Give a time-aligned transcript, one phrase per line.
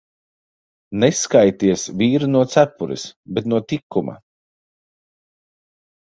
[1.01, 3.03] Neskaities vīru no cepures,
[3.35, 4.15] bet no tikuma.